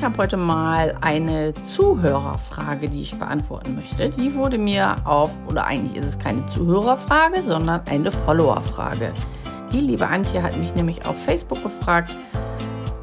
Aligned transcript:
Ich 0.00 0.04
habe 0.06 0.16
heute 0.16 0.38
mal 0.38 0.96
eine 1.02 1.52
Zuhörerfrage, 1.52 2.88
die 2.88 3.02
ich 3.02 3.18
beantworten 3.18 3.74
möchte. 3.74 4.08
Die 4.08 4.34
wurde 4.34 4.56
mir 4.56 4.96
auf, 5.04 5.30
oder 5.46 5.66
eigentlich 5.66 5.94
ist 5.94 6.06
es 6.06 6.18
keine 6.18 6.46
Zuhörerfrage, 6.46 7.42
sondern 7.42 7.82
eine 7.90 8.10
Followerfrage. 8.10 9.12
Die 9.74 9.80
liebe 9.80 10.06
Antje 10.06 10.42
hat 10.42 10.56
mich 10.56 10.74
nämlich 10.74 11.04
auf 11.04 11.22
Facebook 11.22 11.62
gefragt, 11.62 12.14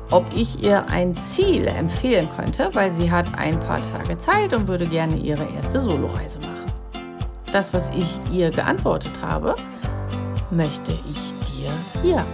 ob 0.09 0.25
ich 0.33 0.63
ihr 0.63 0.89
ein 0.89 1.15
Ziel 1.15 1.67
empfehlen 1.67 2.27
könnte, 2.35 2.71
weil 2.73 2.91
sie 2.91 3.11
hat 3.11 3.27
ein 3.37 3.59
paar 3.59 3.79
Tage 3.93 4.17
Zeit 4.17 4.55
und 4.55 4.67
würde 4.67 4.87
gerne 4.87 5.17
ihre 5.17 5.47
erste 5.55 5.79
Soloreise 5.79 6.39
machen. 6.39 6.73
Das, 7.51 7.75
was 7.75 7.91
ich 7.91 8.19
ihr 8.33 8.49
geantwortet 8.49 9.21
habe, 9.21 9.53
möchte 10.49 10.93
ich 10.93 11.51
dir 11.51 11.69
hier 12.01 12.25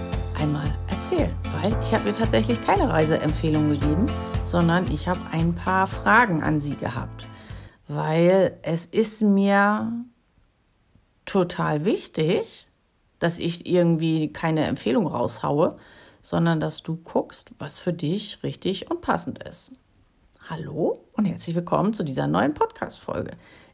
einmal 0.42 0.74
erzählen, 0.88 1.36
weil 1.62 1.76
ich 1.84 1.94
habe 1.94 2.08
ihr 2.08 2.16
tatsächlich 2.16 2.66
keine 2.66 2.90
Reiseempfehlung 2.90 3.72
gegeben, 3.72 4.06
sondern 4.54 4.86
ich 4.92 5.08
habe 5.08 5.20
ein 5.32 5.56
paar 5.56 5.88
Fragen 5.88 6.44
an 6.44 6.60
sie 6.60 6.76
gehabt, 6.76 7.26
weil 7.88 8.56
es 8.62 8.86
ist 8.86 9.24
mir 9.24 9.92
total 11.26 11.86
wichtig, 11.86 12.68
dass 13.18 13.40
ich 13.40 13.66
irgendwie 13.66 14.32
keine 14.32 14.66
Empfehlung 14.66 15.08
raushaue, 15.08 15.78
sondern 16.22 16.60
dass 16.60 16.84
du 16.84 16.98
guckst, 16.98 17.50
was 17.58 17.80
für 17.80 17.94
dich 17.94 18.44
richtig 18.44 18.92
und 18.92 19.02
passend 19.02 19.44
ist. 19.44 19.72
Hallo 20.48 21.04
und 21.14 21.26
herzlich 21.26 21.56
willkommen 21.56 21.96
zu 21.96 22.04
dieser 22.04 22.28
neuen 22.28 22.54
Podcast-Folge. 22.54 23.32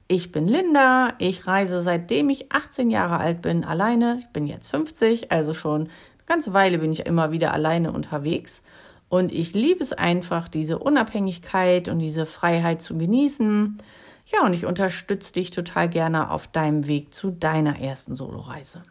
Ich 0.08 0.32
bin 0.32 0.48
Linda, 0.48 1.10
ich 1.18 1.46
reise 1.46 1.82
seitdem 1.82 2.30
ich 2.30 2.54
18 2.54 2.90
Jahre 2.90 3.18
alt 3.18 3.42
bin 3.42 3.66
alleine. 3.66 4.20
Ich 4.22 4.28
bin 4.30 4.48
jetzt 4.48 4.70
50, 4.70 5.30
also 5.30 5.54
schon 5.54 5.90
ganze 6.26 6.54
Weile 6.54 6.78
bin 6.78 6.94
ich 6.94 7.06
immer 7.06 7.34
wieder 7.34 7.52
alleine 7.52 7.92
unterwegs. 7.92 8.62
Und 9.10 9.32
ich 9.32 9.54
liebe 9.54 9.82
es 9.82 9.92
einfach, 9.92 10.48
diese 10.48 10.78
Unabhängigkeit 10.80 11.90
und 11.90 12.00
diese 12.00 12.26
Freiheit 12.26 12.82
zu 12.82 12.98
genießen. 12.98 13.80
Ja, 14.28 14.46
und 14.46 14.54
ich 14.54 14.66
unterstütze 14.66 15.34
dich 15.34 15.50
total 15.50 15.90
gerne 15.90 16.30
auf 16.30 16.48
deinem 16.48 16.88
Weg 16.88 17.14
zu 17.14 17.32
deiner 17.32 17.80
ersten 17.80 18.16
Soloreise. 18.16 18.84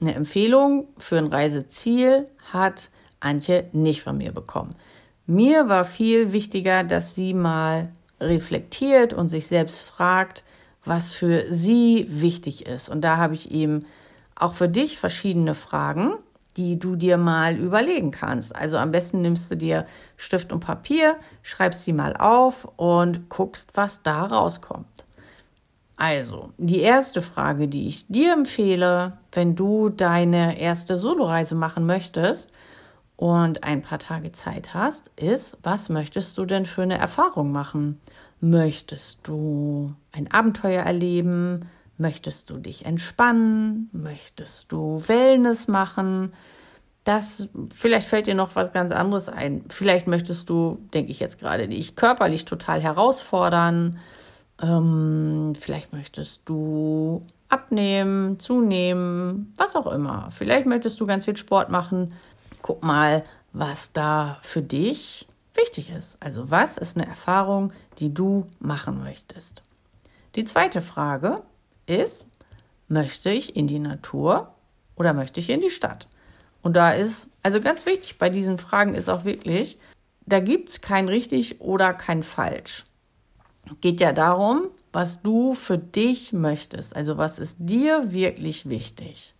Eine 0.00 0.14
Empfehlung 0.14 0.86
für 0.98 1.18
ein 1.18 1.26
Reiseziel 1.26 2.28
hat 2.52 2.90
Antje 3.18 3.68
nicht 3.72 4.02
von 4.02 4.18
mir 4.18 4.32
bekommen. 4.32 4.74
Mir 5.26 5.68
war 5.68 5.84
viel 5.84 6.32
wichtiger, 6.32 6.84
dass 6.84 7.14
sie 7.14 7.34
mal 7.34 7.92
reflektiert 8.20 9.12
und 9.12 9.28
sich 9.28 9.46
selbst 9.46 9.82
fragt, 9.82 10.44
was 10.84 11.14
für 11.14 11.46
sie 11.52 12.06
wichtig 12.08 12.66
ist. 12.66 12.88
Und 12.88 13.02
da 13.02 13.16
habe 13.16 13.34
ich 13.34 13.50
eben 13.50 13.86
auch 14.34 14.54
für 14.54 14.68
dich 14.68 14.98
verschiedene 14.98 15.54
Fragen, 15.54 16.14
die 16.56 16.78
du 16.78 16.96
dir 16.96 17.16
mal 17.16 17.56
überlegen 17.56 18.10
kannst. 18.10 18.54
Also 18.54 18.76
am 18.78 18.90
besten 18.90 19.22
nimmst 19.22 19.50
du 19.50 19.56
dir 19.56 19.86
Stift 20.16 20.52
und 20.52 20.60
Papier, 20.60 21.16
schreibst 21.42 21.84
sie 21.84 21.92
mal 21.92 22.16
auf 22.16 22.68
und 22.76 23.28
guckst, 23.28 23.70
was 23.74 24.02
da 24.02 24.24
rauskommt. 24.24 25.06
Also, 25.96 26.50
die 26.58 26.80
erste 26.80 27.22
Frage, 27.22 27.68
die 27.68 27.86
ich 27.86 28.08
dir 28.08 28.32
empfehle, 28.32 29.18
wenn 29.30 29.54
du 29.54 29.88
deine 29.88 30.58
erste 30.58 30.96
Soloreise 30.96 31.54
machen 31.54 31.86
möchtest 31.86 32.50
und 33.16 33.62
ein 33.62 33.82
paar 33.82 34.00
Tage 34.00 34.32
Zeit 34.32 34.74
hast, 34.74 35.12
ist, 35.14 35.56
was 35.62 35.90
möchtest 35.90 36.36
du 36.38 36.44
denn 36.44 36.66
für 36.66 36.82
eine 36.82 36.98
Erfahrung 36.98 37.52
machen? 37.52 38.00
Möchtest 38.40 39.20
du 39.22 39.94
ein 40.10 40.28
Abenteuer 40.32 40.82
erleben? 40.82 41.68
Möchtest 41.98 42.50
du 42.50 42.58
dich 42.58 42.84
entspannen? 42.84 43.90
Möchtest 43.92 44.72
du 44.72 45.02
Wellness 45.06 45.68
machen? 45.68 46.32
Das, 47.04 47.48
vielleicht 47.72 48.06
fällt 48.06 48.26
dir 48.26 48.34
noch 48.34 48.54
was 48.54 48.72
ganz 48.72 48.92
anderes 48.92 49.28
ein. 49.28 49.64
Vielleicht 49.68 50.06
möchtest 50.06 50.48
du, 50.48 50.78
denke 50.94 51.10
ich 51.10 51.20
jetzt 51.20 51.38
gerade, 51.38 51.68
dich 51.68 51.96
körperlich 51.96 52.44
total 52.44 52.80
herausfordern. 52.80 53.98
Ähm, 54.60 55.52
vielleicht 55.58 55.92
möchtest 55.92 56.42
du 56.48 57.22
abnehmen, 57.48 58.38
zunehmen, 58.38 59.52
was 59.56 59.76
auch 59.76 59.92
immer. 59.92 60.30
Vielleicht 60.30 60.66
möchtest 60.66 61.00
du 61.00 61.06
ganz 61.06 61.24
viel 61.24 61.36
Sport 61.36 61.70
machen. 61.70 62.14
Guck 62.62 62.82
mal, 62.82 63.24
was 63.52 63.92
da 63.92 64.38
für 64.40 64.62
dich 64.62 65.26
wichtig 65.54 65.90
ist. 65.90 66.16
Also 66.20 66.50
was 66.50 66.78
ist 66.78 66.96
eine 66.96 67.06
Erfahrung, 67.06 67.72
die 67.98 68.14
du 68.14 68.46
machen 68.58 69.02
möchtest? 69.02 69.62
Die 70.34 70.44
zweite 70.44 70.80
Frage, 70.80 71.42
ist, 71.86 72.24
möchte 72.88 73.30
ich 73.30 73.56
in 73.56 73.66
die 73.66 73.78
Natur 73.78 74.54
oder 74.96 75.12
möchte 75.12 75.40
ich 75.40 75.50
in 75.50 75.60
die 75.60 75.70
Stadt? 75.70 76.06
Und 76.62 76.76
da 76.76 76.92
ist, 76.92 77.28
also 77.42 77.60
ganz 77.60 77.86
wichtig 77.86 78.18
bei 78.18 78.30
diesen 78.30 78.58
Fragen 78.58 78.94
ist 78.94 79.08
auch 79.08 79.24
wirklich, 79.24 79.78
da 80.26 80.40
gibt 80.40 80.70
es 80.70 80.80
kein 80.80 81.08
richtig 81.08 81.60
oder 81.60 81.92
kein 81.92 82.22
falsch. 82.22 82.84
Geht 83.80 84.00
ja 84.00 84.12
darum, 84.12 84.68
was 84.92 85.22
du 85.22 85.54
für 85.54 85.78
dich 85.78 86.32
möchtest. 86.32 86.94
Also 86.94 87.16
was 87.16 87.38
ist 87.38 87.56
dir 87.58 88.12
wirklich 88.12 88.68
wichtig? 88.68 89.34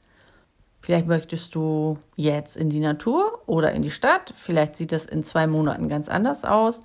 Vielleicht 0.81 1.07
möchtest 1.07 1.55
du 1.55 1.99
jetzt 2.17 2.57
in 2.57 2.69
die 2.69 2.81
Natur 2.81 3.43
oder 3.47 3.73
in 3.73 3.83
die 3.83 3.91
Stadt. 3.91 4.33
Vielleicht 4.35 4.75
sieht 4.75 4.91
das 4.91 5.07
in 5.07 5.23
zwei 5.23 5.47
Monaten 5.47 5.89
ganz 5.89 6.09
anders 6.09 6.45
aus. 6.45 6.83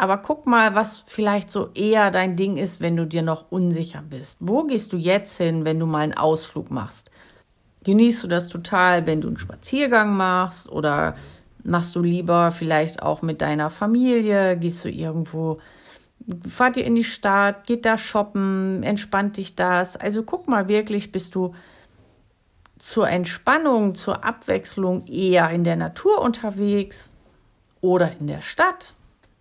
Aber 0.00 0.16
guck 0.16 0.46
mal, 0.46 0.74
was 0.74 1.04
vielleicht 1.06 1.50
so 1.50 1.68
eher 1.74 2.10
dein 2.10 2.34
Ding 2.34 2.56
ist, 2.56 2.80
wenn 2.80 2.96
du 2.96 3.06
dir 3.06 3.20
noch 3.20 3.50
unsicher 3.52 4.02
bist. 4.08 4.38
Wo 4.40 4.64
gehst 4.64 4.94
du 4.94 4.96
jetzt 4.96 5.36
hin, 5.36 5.66
wenn 5.66 5.78
du 5.78 5.84
mal 5.84 5.98
einen 5.98 6.14
Ausflug 6.14 6.70
machst? 6.70 7.10
Genießt 7.84 8.24
du 8.24 8.28
das 8.28 8.48
total, 8.48 9.06
wenn 9.06 9.20
du 9.20 9.28
einen 9.28 9.36
Spaziergang 9.36 10.16
machst 10.16 10.70
oder 10.72 11.16
machst 11.64 11.94
du 11.96 12.00
lieber 12.00 12.50
vielleicht 12.50 13.02
auch 13.02 13.20
mit 13.20 13.42
deiner 13.42 13.68
Familie? 13.68 14.56
Gehst 14.56 14.86
du 14.86 14.88
irgendwo, 14.88 15.58
fahrt 16.48 16.78
ihr 16.78 16.86
in 16.86 16.94
die 16.94 17.04
Stadt, 17.04 17.66
geht 17.66 17.84
da 17.84 17.98
shoppen, 17.98 18.82
entspannt 18.82 19.36
dich 19.36 19.54
das? 19.54 19.98
Also 19.98 20.22
guck 20.22 20.48
mal 20.48 20.66
wirklich, 20.66 21.12
bist 21.12 21.34
du 21.34 21.54
zur 22.78 23.06
Entspannung, 23.06 23.94
zur 23.94 24.24
Abwechslung 24.24 25.06
eher 25.06 25.50
in 25.50 25.62
der 25.62 25.76
Natur 25.76 26.22
unterwegs 26.22 27.10
oder 27.82 28.12
in 28.18 28.28
der 28.28 28.40
Stadt? 28.40 28.94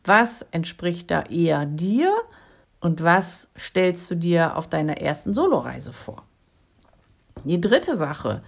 Was 0.09 0.43
entspricht 0.49 1.11
da 1.11 1.21
eher 1.21 1.67
dir 1.67 2.11
und 2.79 3.03
was 3.03 3.47
stellst 3.55 4.09
du 4.09 4.15
dir 4.15 4.57
auf 4.57 4.67
deiner 4.67 4.97
ersten 4.97 5.35
Soloreise 5.35 5.93
vor? 5.93 6.23
Die 7.43 7.61
dritte 7.61 7.95
Sache 7.95 8.41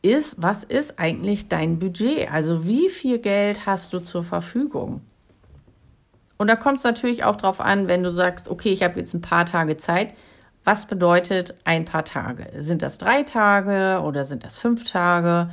ist, 0.00 0.42
was 0.42 0.64
ist 0.64 0.98
eigentlich 0.98 1.50
dein 1.50 1.78
Budget? 1.78 2.32
Also 2.32 2.64
wie 2.64 2.88
viel 2.88 3.18
Geld 3.18 3.66
hast 3.66 3.92
du 3.92 4.00
zur 4.00 4.24
Verfügung? 4.24 5.02
Und 6.38 6.46
da 6.46 6.56
kommt 6.56 6.78
es 6.78 6.84
natürlich 6.84 7.22
auch 7.22 7.36
darauf 7.36 7.60
an, 7.60 7.86
wenn 7.86 8.02
du 8.02 8.10
sagst, 8.10 8.48
okay, 8.48 8.72
ich 8.72 8.82
habe 8.82 8.98
jetzt 8.98 9.12
ein 9.12 9.20
paar 9.20 9.44
Tage 9.44 9.76
Zeit. 9.76 10.14
Was 10.64 10.86
bedeutet 10.86 11.54
ein 11.64 11.84
paar 11.84 12.06
Tage? 12.06 12.46
Sind 12.56 12.80
das 12.80 12.96
drei 12.96 13.24
Tage 13.24 14.02
oder 14.02 14.24
sind 14.24 14.42
das 14.42 14.56
fünf 14.56 14.90
Tage? 14.90 15.50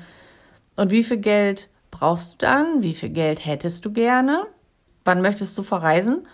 Und 0.77 0.91
wie 0.91 1.03
viel 1.03 1.17
Geld 1.17 1.67
brauchst 1.91 2.31
du 2.31 2.37
dann? 2.45 2.83
Wie 2.83 2.93
viel 2.93 3.09
Geld 3.09 3.45
hättest 3.45 3.83
du 3.83 3.91
gerne? 3.91 4.47
Wann 5.05 5.21
möchtest 5.21 5.57
du 5.57 5.63
verreisen? 5.63 6.27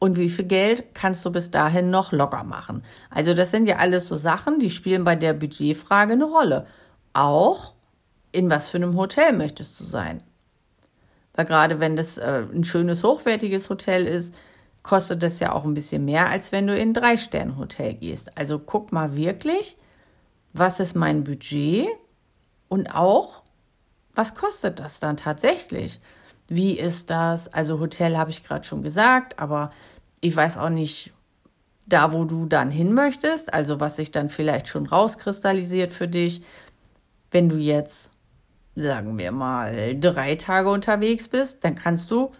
Und 0.00 0.16
wie 0.16 0.28
viel 0.28 0.44
Geld 0.44 0.94
kannst 0.94 1.24
du 1.24 1.32
bis 1.32 1.50
dahin 1.50 1.90
noch 1.90 2.12
locker 2.12 2.44
machen? 2.44 2.82
Also 3.10 3.34
das 3.34 3.50
sind 3.50 3.66
ja 3.66 3.76
alles 3.76 4.06
so 4.06 4.16
Sachen, 4.16 4.60
die 4.60 4.70
spielen 4.70 5.04
bei 5.04 5.16
der 5.16 5.32
Budgetfrage 5.32 6.12
eine 6.12 6.24
Rolle. 6.24 6.66
Auch 7.14 7.74
in 8.30 8.50
was 8.50 8.70
für 8.70 8.76
einem 8.76 8.96
Hotel 8.96 9.32
möchtest 9.32 9.80
du 9.80 9.84
sein? 9.84 10.22
Weil 11.34 11.46
gerade 11.46 11.80
wenn 11.80 11.96
das 11.96 12.18
äh, 12.18 12.44
ein 12.52 12.64
schönes, 12.64 13.02
hochwertiges 13.02 13.70
Hotel 13.70 14.06
ist, 14.06 14.34
kostet 14.82 15.22
das 15.22 15.40
ja 15.40 15.52
auch 15.52 15.64
ein 15.64 15.74
bisschen 15.74 16.04
mehr, 16.04 16.28
als 16.28 16.52
wenn 16.52 16.66
du 16.66 16.76
in 16.76 16.90
ein 16.90 16.94
Drei-Sterne-Hotel 16.94 17.94
gehst. 17.94 18.36
Also 18.38 18.58
guck 18.58 18.92
mal 18.92 19.16
wirklich, 19.16 19.76
was 20.52 20.80
ist 20.80 20.94
mein 20.94 21.24
Budget 21.24 21.88
und 22.68 22.94
auch, 22.94 23.42
was 24.14 24.34
kostet 24.34 24.80
das 24.80 25.00
dann 25.00 25.16
tatsächlich? 25.16 26.00
Wie 26.48 26.78
ist 26.78 27.10
das? 27.10 27.52
Also 27.52 27.78
Hotel 27.78 28.16
habe 28.16 28.30
ich 28.30 28.42
gerade 28.42 28.66
schon 28.66 28.82
gesagt, 28.82 29.38
aber 29.38 29.70
ich 30.20 30.34
weiß 30.34 30.56
auch 30.56 30.70
nicht, 30.70 31.12
da 31.86 32.12
wo 32.12 32.24
du 32.24 32.46
dann 32.46 32.70
hin 32.70 32.92
möchtest, 32.92 33.52
also 33.52 33.80
was 33.80 33.96
sich 33.96 34.10
dann 34.10 34.28
vielleicht 34.28 34.68
schon 34.68 34.86
rauskristallisiert 34.86 35.92
für 35.92 36.08
dich, 36.08 36.42
wenn 37.30 37.48
du 37.48 37.56
jetzt, 37.56 38.10
sagen 38.76 39.18
wir 39.18 39.32
mal, 39.32 39.98
drei 39.98 40.34
Tage 40.34 40.70
unterwegs 40.70 41.28
bist, 41.28 41.64
dann 41.64 41.74
kannst 41.74 42.10
du, 42.10 42.32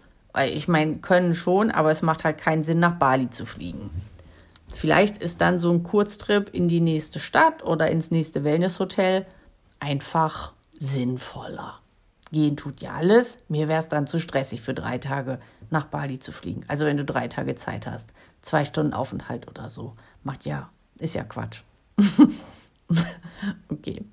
ich 0.47 0.67
meine, 0.67 0.97
können 0.97 1.33
schon, 1.33 1.71
aber 1.71 1.91
es 1.91 2.01
macht 2.01 2.23
halt 2.23 2.37
keinen 2.37 2.63
Sinn, 2.63 2.79
nach 2.79 2.95
Bali 2.95 3.29
zu 3.29 3.45
fliegen. 3.45 3.89
Vielleicht 4.73 5.17
ist 5.17 5.41
dann 5.41 5.57
so 5.57 5.71
ein 5.71 5.83
Kurztrip 5.83 6.53
in 6.53 6.67
die 6.67 6.81
nächste 6.81 7.19
Stadt 7.19 7.63
oder 7.63 7.89
ins 7.89 8.11
nächste 8.11 8.43
Wellnesshotel 8.43 9.25
einfach 9.79 10.53
sinnvoller. 10.77 11.79
Gehen 12.31 12.57
tut 12.57 12.81
ja 12.81 12.93
alles. 12.93 13.37
Mir 13.47 13.67
wäre 13.67 13.81
es 13.81 13.89
dann 13.89 14.07
zu 14.07 14.19
stressig 14.19 14.61
für 14.61 14.73
drei 14.73 14.97
Tage 14.97 15.39
nach 15.69 15.85
Bali 15.85 16.19
zu 16.19 16.31
fliegen. 16.31 16.63
Also 16.67 16.85
wenn 16.85 16.97
du 16.97 17.05
drei 17.05 17.27
Tage 17.27 17.55
Zeit 17.55 17.87
hast, 17.87 18.09
zwei 18.41 18.65
Stunden 18.65 18.93
Aufenthalt 18.93 19.47
oder 19.47 19.69
so, 19.69 19.95
macht 20.23 20.45
ja, 20.45 20.69
ist 20.97 21.15
ja 21.15 21.23
Quatsch. 21.23 21.61
okay. 23.69 24.05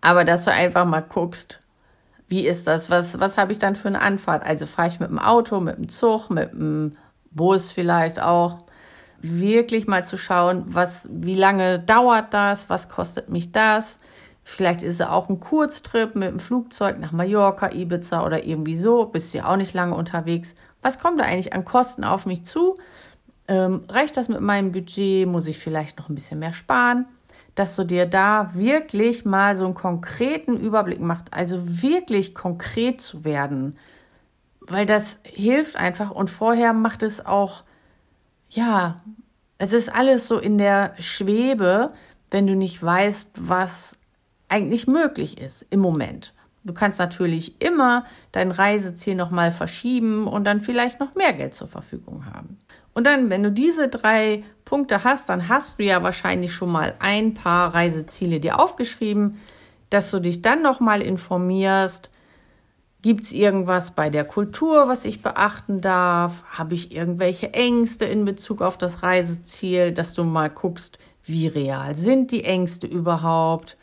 Aber 0.00 0.24
dass 0.24 0.44
du 0.44 0.52
einfach 0.52 0.84
mal 0.84 1.00
guckst, 1.00 1.60
Wie 2.28 2.46
ist 2.46 2.68
das? 2.68 2.90
Was, 2.90 3.18
was 3.18 3.36
habe 3.38 3.50
ich 3.50 3.58
dann 3.58 3.74
für 3.74 3.88
eine 3.88 4.00
Anfahrt? 4.00 4.44
Also 4.44 4.64
fahre 4.64 4.86
ich 4.88 5.00
mit 5.00 5.10
dem 5.10 5.18
Auto, 5.18 5.58
mit 5.60 5.76
dem 5.78 5.88
Zug, 5.88 6.30
mit 6.30 6.52
dem 6.52 6.92
Bus 7.32 7.72
vielleicht 7.72 8.20
auch. 8.22 8.58
Wirklich 9.20 9.86
mal 9.88 10.04
zu 10.06 10.16
schauen, 10.16 10.64
was, 10.68 11.08
wie 11.12 11.34
lange 11.34 11.80
dauert 11.80 12.32
das? 12.32 12.70
Was 12.70 12.88
kostet 12.88 13.28
mich 13.28 13.52
das? 13.52 13.98
Vielleicht 14.50 14.82
ist 14.82 14.94
es 14.94 15.06
auch 15.06 15.28
ein 15.28 15.38
Kurztrip 15.38 16.16
mit 16.16 16.28
dem 16.28 16.40
Flugzeug 16.40 16.98
nach 16.98 17.12
Mallorca, 17.12 17.70
Ibiza 17.70 18.26
oder 18.26 18.44
irgendwie 18.44 18.76
so. 18.76 19.06
Bist 19.06 19.32
ja 19.32 19.48
auch 19.48 19.56
nicht 19.56 19.74
lange 19.74 19.94
unterwegs. 19.94 20.56
Was 20.82 20.98
kommt 20.98 21.20
da 21.20 21.24
eigentlich 21.24 21.52
an 21.52 21.64
Kosten 21.64 22.02
auf 22.02 22.26
mich 22.26 22.44
zu? 22.44 22.76
Ähm, 23.46 23.84
reicht 23.88 24.16
das 24.16 24.28
mit 24.28 24.40
meinem 24.40 24.72
Budget? 24.72 25.28
Muss 25.28 25.46
ich 25.46 25.60
vielleicht 25.60 25.98
noch 25.98 26.08
ein 26.08 26.16
bisschen 26.16 26.40
mehr 26.40 26.52
sparen? 26.52 27.06
Dass 27.54 27.76
du 27.76 27.84
dir 27.84 28.06
da 28.06 28.52
wirklich 28.52 29.24
mal 29.24 29.54
so 29.54 29.66
einen 29.66 29.74
konkreten 29.74 30.56
Überblick 30.56 31.00
machst, 31.00 31.32
also 31.32 31.62
wirklich 31.64 32.34
konkret 32.34 33.00
zu 33.00 33.24
werden, 33.24 33.78
weil 34.62 34.84
das 34.84 35.20
hilft 35.22 35.76
einfach 35.76 36.10
und 36.10 36.28
vorher 36.28 36.72
macht 36.72 37.04
es 37.04 37.24
auch, 37.24 37.62
ja, 38.48 39.00
es 39.58 39.72
ist 39.72 39.94
alles 39.94 40.26
so 40.26 40.38
in 40.38 40.58
der 40.58 40.94
Schwebe, 40.98 41.92
wenn 42.32 42.48
du 42.48 42.56
nicht 42.56 42.82
weißt, 42.82 43.32
was 43.36 43.99
eigentlich 44.50 44.86
möglich 44.86 45.40
ist 45.40 45.66
im 45.70 45.80
Moment. 45.80 46.34
Du 46.62 46.74
kannst 46.74 46.98
natürlich 46.98 47.60
immer 47.62 48.04
dein 48.32 48.50
Reiseziel 48.50 49.14
nochmal 49.14 49.50
verschieben 49.50 50.26
und 50.26 50.44
dann 50.44 50.60
vielleicht 50.60 51.00
noch 51.00 51.14
mehr 51.14 51.32
Geld 51.32 51.54
zur 51.54 51.68
Verfügung 51.68 52.26
haben. 52.26 52.58
Und 52.92 53.06
dann, 53.06 53.30
wenn 53.30 53.42
du 53.42 53.50
diese 53.50 53.88
drei 53.88 54.42
Punkte 54.64 55.04
hast, 55.04 55.28
dann 55.28 55.48
hast 55.48 55.78
du 55.78 55.84
ja 55.84 56.02
wahrscheinlich 56.02 56.52
schon 56.52 56.70
mal 56.70 56.94
ein 56.98 57.34
paar 57.34 57.74
Reiseziele 57.74 58.40
dir 58.40 58.60
aufgeschrieben, 58.60 59.38
dass 59.88 60.10
du 60.10 60.20
dich 60.20 60.42
dann 60.42 60.62
nochmal 60.62 61.00
informierst, 61.00 62.10
Gibt 63.02 63.22
es 63.22 63.32
irgendwas 63.32 63.92
bei 63.92 64.10
der 64.10 64.24
Kultur, 64.26 64.86
was 64.86 65.06
ich 65.06 65.22
beachten 65.22 65.80
darf? 65.80 66.44
Habe 66.50 66.74
ich 66.74 66.92
irgendwelche 66.92 67.54
Ängste 67.54 68.04
in 68.04 68.26
Bezug 68.26 68.60
auf 68.60 68.76
das 68.76 69.02
Reiseziel, 69.02 69.92
dass 69.92 70.12
du 70.12 70.22
mal 70.22 70.50
guckst, 70.50 70.98
wie 71.24 71.46
real 71.46 71.94
sind 71.94 72.30
die 72.30 72.44
Ängste 72.44 72.86
überhaupt? 72.86 73.78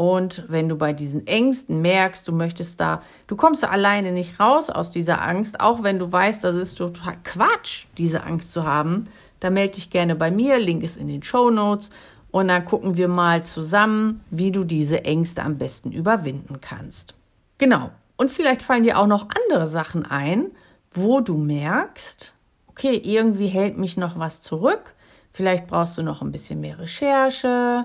Und 0.00 0.44
wenn 0.48 0.66
du 0.66 0.76
bei 0.76 0.94
diesen 0.94 1.26
Ängsten 1.26 1.82
merkst, 1.82 2.26
du 2.26 2.32
möchtest 2.32 2.80
da, 2.80 3.02
du 3.26 3.36
kommst 3.36 3.68
alleine 3.68 4.12
nicht 4.12 4.40
raus 4.40 4.70
aus 4.70 4.90
dieser 4.90 5.20
Angst, 5.20 5.60
auch 5.60 5.82
wenn 5.82 5.98
du 5.98 6.10
weißt, 6.10 6.42
das 6.42 6.56
ist 6.56 6.76
total 6.76 7.18
Quatsch, 7.22 7.84
diese 7.98 8.24
Angst 8.24 8.50
zu 8.54 8.64
haben, 8.64 9.08
dann 9.40 9.52
melde 9.52 9.74
dich 9.74 9.90
gerne 9.90 10.16
bei 10.16 10.30
mir. 10.30 10.58
Link 10.58 10.82
ist 10.82 10.96
in 10.96 11.06
den 11.06 11.22
Show 11.22 11.50
Notes. 11.50 11.90
Und 12.30 12.48
dann 12.48 12.64
gucken 12.64 12.96
wir 12.96 13.08
mal 13.08 13.44
zusammen, 13.44 14.24
wie 14.30 14.50
du 14.50 14.64
diese 14.64 15.04
Ängste 15.04 15.42
am 15.42 15.58
besten 15.58 15.92
überwinden 15.92 16.62
kannst. 16.62 17.14
Genau. 17.58 17.90
Und 18.16 18.30
vielleicht 18.30 18.62
fallen 18.62 18.84
dir 18.84 18.98
auch 18.98 19.06
noch 19.06 19.28
andere 19.44 19.66
Sachen 19.66 20.06
ein, 20.06 20.46
wo 20.92 21.20
du 21.20 21.36
merkst, 21.36 22.32
okay, 22.68 22.96
irgendwie 22.96 23.48
hält 23.48 23.76
mich 23.76 23.98
noch 23.98 24.18
was 24.18 24.40
zurück. 24.40 24.94
Vielleicht 25.30 25.66
brauchst 25.66 25.98
du 25.98 26.02
noch 26.02 26.22
ein 26.22 26.32
bisschen 26.32 26.62
mehr 26.62 26.78
Recherche. 26.78 27.84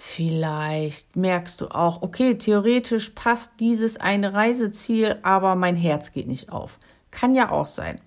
Vielleicht 0.00 1.16
merkst 1.16 1.60
du 1.60 1.74
auch, 1.74 2.02
okay, 2.02 2.36
theoretisch 2.38 3.10
passt 3.10 3.50
dieses 3.58 3.96
eine 3.96 4.32
Reiseziel, 4.32 5.18
aber 5.24 5.56
mein 5.56 5.74
Herz 5.74 6.12
geht 6.12 6.28
nicht 6.28 6.52
auf. 6.52 6.78
Kann 7.10 7.34
ja 7.34 7.50
auch 7.50 7.66
sein. 7.66 8.00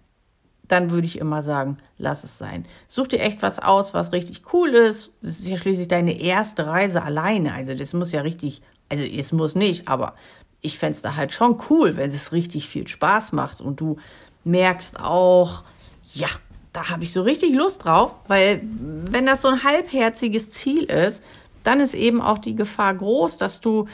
Dann 0.70 0.90
würde 0.90 1.06
ich 1.06 1.20
immer 1.20 1.44
sagen, 1.44 1.76
lass 1.98 2.24
es 2.24 2.38
sein. 2.38 2.66
Such 2.88 3.08
dir 3.08 3.20
echt 3.20 3.42
was 3.42 3.60
aus, 3.60 3.94
was 3.94 4.14
richtig 4.14 4.54
cool 4.54 4.70
ist. 4.70 5.12
Das 5.22 5.42
ist 5.42 5.50
ja 5.50 5.58
schließlich 5.58 5.90
deine 5.90 6.18
erste 6.18 6.66
Reise 6.66 7.04
alleine. 7.04 7.54
Also 7.54 7.74
das 7.74 7.92
muss 7.92 8.14
ja 8.14 8.22
richtig, 8.22 8.62
also 8.88 9.04
es 9.04 9.34
muss 9.34 9.56
nicht, 9.56 9.90
aber 9.90 10.14
ich 10.62 10.78
fände 10.78 10.94
es 10.94 11.02
da 11.02 11.18
halt 11.18 11.34
schon 11.34 11.60
cool, 11.70 11.98
wenn 11.98 12.10
es 12.10 12.32
richtig 12.32 12.70
viel 12.70 12.88
Spaß 12.88 13.34
macht 13.34 13.60
und 13.60 13.82
du 13.82 13.98
merkst 14.46 14.98
auch, 15.02 15.64
ja, 16.14 16.30
da 16.72 16.90
habe 16.90 17.04
ich 17.04 17.12
so 17.12 17.22
richtig 17.24 17.54
Lust 17.54 17.84
drauf, 17.84 18.16
weil 18.28 18.62
wenn 18.64 19.26
das 19.26 19.42
so 19.42 19.50
ein 19.50 19.66
halbherziges 19.66 20.52
Ziel 20.52 20.86
ist, 20.86 21.22
dann 21.64 21.80
ist 21.80 21.94
eben 21.94 22.22
auch 22.22 22.38
die 22.38 22.56
Gefahr 22.56 22.94
groß, 22.94 23.38
dass 23.38 23.62
du 23.62 23.88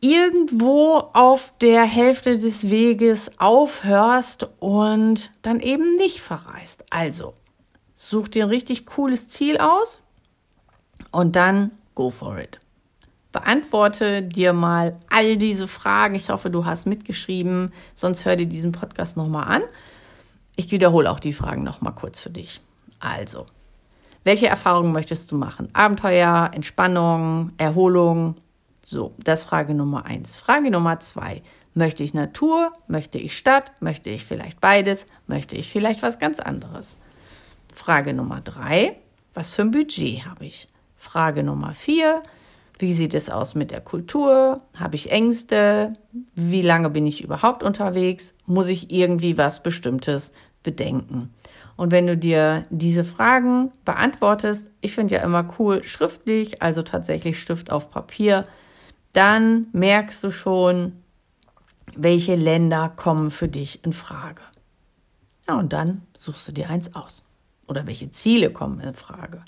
irgendwo 0.00 0.96
auf 1.12 1.52
der 1.60 1.82
Hälfte 1.82 2.38
des 2.38 2.70
Weges 2.70 3.30
aufhörst 3.38 4.48
und 4.58 5.30
dann 5.42 5.60
eben 5.60 5.96
nicht 5.96 6.20
verreist. 6.20 6.84
Also, 6.90 7.34
such 7.94 8.28
dir 8.28 8.44
ein 8.44 8.50
richtig 8.50 8.86
cooles 8.86 9.28
Ziel 9.28 9.58
aus 9.58 10.00
und 11.10 11.36
dann 11.36 11.72
go 11.94 12.10
for 12.10 12.38
it. 12.38 12.60
Beantworte 13.32 14.22
dir 14.22 14.52
mal 14.52 14.96
all 15.08 15.36
diese 15.36 15.68
Fragen. 15.68 16.14
Ich 16.14 16.30
hoffe, 16.30 16.50
du 16.50 16.64
hast 16.64 16.86
mitgeschrieben, 16.86 17.72
sonst 17.94 18.24
hör 18.24 18.36
dir 18.36 18.46
diesen 18.46 18.72
Podcast 18.72 19.16
nochmal 19.16 19.56
an. 19.56 19.62
Ich 20.56 20.72
wiederhole 20.72 21.10
auch 21.10 21.20
die 21.20 21.32
Fragen 21.32 21.62
nochmal 21.62 21.94
kurz 21.94 22.20
für 22.20 22.30
dich. 22.30 22.60
Also, 22.98 23.46
welche 24.24 24.48
Erfahrungen 24.48 24.92
möchtest 24.92 25.30
du 25.32 25.36
machen? 25.36 25.68
Abenteuer, 25.72 26.50
Entspannung, 26.52 27.52
Erholung? 27.56 28.36
So, 28.84 29.14
das 29.18 29.40
ist 29.40 29.46
Frage 29.46 29.74
Nummer 29.74 30.04
eins. 30.04 30.36
Frage 30.36 30.70
Nummer 30.70 31.00
zwei. 31.00 31.42
Möchte 31.74 32.02
ich 32.02 32.14
Natur? 32.14 32.72
Möchte 32.88 33.18
ich 33.18 33.36
Stadt? 33.36 33.72
Möchte 33.80 34.10
ich 34.10 34.24
vielleicht 34.24 34.60
beides? 34.60 35.06
Möchte 35.26 35.56
ich 35.56 35.70
vielleicht 35.70 36.02
was 36.02 36.18
ganz 36.18 36.40
anderes? 36.40 36.98
Frage 37.72 38.12
Nummer 38.12 38.40
drei. 38.40 38.96
Was 39.34 39.52
für 39.52 39.62
ein 39.62 39.70
Budget 39.70 40.26
habe 40.26 40.46
ich? 40.46 40.68
Frage 40.96 41.42
Nummer 41.42 41.72
vier. 41.72 42.22
Wie 42.78 42.92
sieht 42.92 43.14
es 43.14 43.30
aus 43.30 43.54
mit 43.54 43.70
der 43.70 43.80
Kultur? 43.80 44.62
Habe 44.74 44.96
ich 44.96 45.10
Ängste? 45.10 45.94
Wie 46.34 46.62
lange 46.62 46.90
bin 46.90 47.06
ich 47.06 47.22
überhaupt 47.22 47.62
unterwegs? 47.62 48.34
Muss 48.46 48.68
ich 48.68 48.90
irgendwie 48.90 49.38
was 49.38 49.62
Bestimmtes 49.62 50.32
bedenken? 50.62 51.32
Und 51.80 51.92
wenn 51.92 52.06
du 52.06 52.14
dir 52.14 52.66
diese 52.68 53.06
Fragen 53.06 53.72
beantwortest, 53.86 54.68
ich 54.82 54.94
finde 54.94 55.14
ja 55.14 55.22
immer 55.22 55.48
cool 55.58 55.82
schriftlich, 55.82 56.60
also 56.60 56.82
tatsächlich 56.82 57.40
Stift 57.40 57.72
auf 57.72 57.90
Papier, 57.90 58.46
dann 59.14 59.68
merkst 59.72 60.22
du 60.22 60.30
schon, 60.30 60.92
welche 61.96 62.34
Länder 62.34 62.92
kommen 62.94 63.30
für 63.30 63.48
dich 63.48 63.82
in 63.82 63.94
Frage. 63.94 64.42
Ja, 65.48 65.58
und 65.58 65.72
dann 65.72 66.02
suchst 66.14 66.48
du 66.48 66.52
dir 66.52 66.68
eins 66.68 66.94
aus. 66.94 67.24
Oder 67.66 67.86
welche 67.86 68.10
Ziele 68.10 68.50
kommen 68.50 68.80
in 68.80 68.94
Frage. 68.94 69.42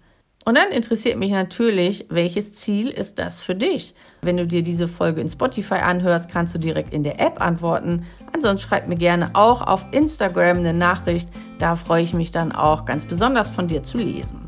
Und 0.46 0.56
dann 0.56 0.73
interessiert 0.73 1.19
mich 1.19 1.31
natürlich, 1.31 2.06
welches 2.08 2.55
Ziel 2.55 2.89
ist 2.89 3.19
das 3.19 3.41
für 3.43 3.55
dich? 3.55 3.94
Wenn 4.22 4.39
du 4.39 4.46
dir 4.46 4.62
diese 4.62 4.89
Folge 4.89 5.20
in 5.20 5.29
Spotify 5.29 5.74
anhörst, 5.74 6.31
kannst 6.31 6.55
du 6.55 6.58
direkt 6.58 6.94
in 6.94 7.03
der 7.03 7.20
App 7.20 7.43
antworten. 7.43 8.06
Ansonsten 8.32 8.67
schreib 8.67 8.89
mir 8.89 8.96
gerne 8.96 9.31
auch 9.34 9.60
auf 9.60 9.84
Instagram 9.93 10.58
eine 10.58 10.72
Nachricht. 10.72 11.29
Da 11.62 11.76
freue 11.76 12.02
ich 12.02 12.12
mich 12.12 12.32
dann 12.32 12.50
auch 12.50 12.86
ganz 12.86 13.04
besonders 13.04 13.48
von 13.48 13.69
dir 13.69 13.84
zu 13.84 13.96
lesen. 13.96 14.40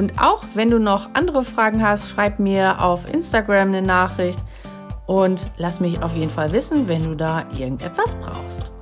Und 0.00 0.20
auch 0.20 0.42
wenn 0.54 0.68
du 0.68 0.80
noch 0.80 1.10
andere 1.12 1.44
Fragen 1.44 1.80
hast, 1.80 2.10
schreib 2.10 2.40
mir 2.40 2.82
auf 2.82 3.08
Instagram 3.08 3.68
eine 3.68 3.82
Nachricht 3.82 4.40
und 5.06 5.48
lass 5.58 5.78
mich 5.78 6.02
auf 6.02 6.12
jeden 6.12 6.32
Fall 6.32 6.50
wissen, 6.50 6.88
wenn 6.88 7.04
du 7.04 7.14
da 7.14 7.44
irgendetwas 7.56 8.16
brauchst. 8.16 8.72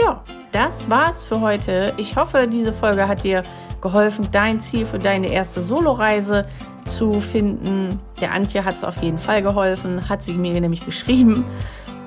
Ja, 0.00 0.24
das 0.50 0.88
war's 0.88 1.26
für 1.26 1.42
heute. 1.42 1.92
Ich 1.98 2.16
hoffe, 2.16 2.48
diese 2.50 2.72
Folge 2.72 3.06
hat 3.06 3.22
dir 3.22 3.42
geholfen, 3.82 4.26
dein 4.32 4.62
Ziel 4.62 4.86
für 4.86 4.98
deine 4.98 5.30
erste 5.30 5.60
Soloreise 5.60 6.46
zu 6.86 7.20
finden. 7.20 8.00
Der 8.22 8.32
Antje 8.32 8.64
hat 8.64 8.76
es 8.76 8.84
auf 8.84 8.96
jeden 9.02 9.18
Fall 9.18 9.42
geholfen, 9.42 10.08
hat 10.08 10.22
sie 10.22 10.32
mir 10.32 10.58
nämlich 10.58 10.86
geschrieben. 10.86 11.44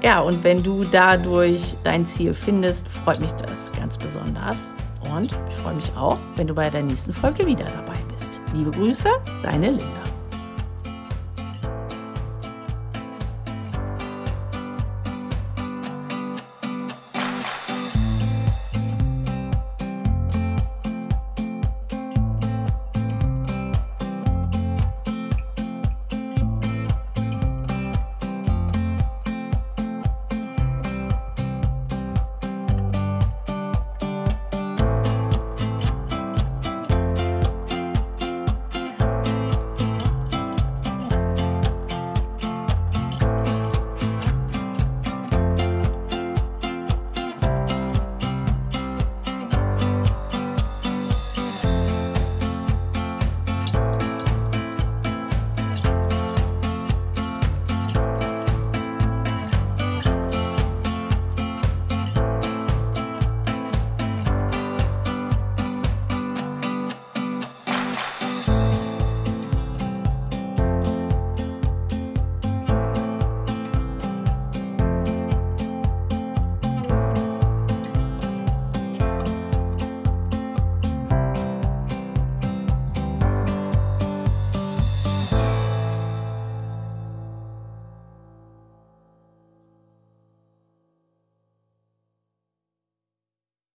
Ja, 0.04 0.20
und 0.22 0.44
wenn 0.44 0.64
du 0.64 0.84
dadurch 0.84 1.76
dein 1.84 2.08
Ziel 2.08 2.34
findest, 2.34 2.88
freut 2.88 3.20
mich 3.20 3.34
das 3.34 3.72
ganz 3.74 3.98
besonders. 3.98 4.74
Und 5.14 5.26
ich 5.26 5.56
freue 5.58 5.76
mich 5.76 5.92
auch, 5.96 6.18
wenn 6.38 6.48
du 6.48 6.56
bei 6.56 6.70
der 6.72 6.82
nächsten 6.82 7.14
Folge 7.14 7.46
wieder 7.46 7.66
dabei 7.66 8.00
bist. 8.12 8.40
Liebe 8.54 8.72
Grüße, 8.72 9.10
deine 9.44 9.70
Linda. 9.70 10.11